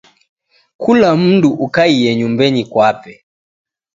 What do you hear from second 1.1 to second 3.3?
mndu ukaie nyumbenyi kwape.